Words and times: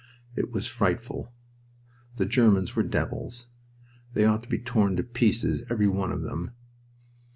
It 0.35 0.51
was 0.51 0.65
frightful. 0.65 1.31
The 2.15 2.25
Germans 2.25 2.75
were 2.75 2.81
devils. 2.81 3.49
They 4.13 4.25
ought 4.25 4.41
to 4.41 4.49
be 4.49 4.57
torn 4.57 4.95
to 4.95 5.03
pieces, 5.03 5.61
every 5.69 5.87
one 5.87 6.11
of 6.11 6.23
them. 6.23 6.55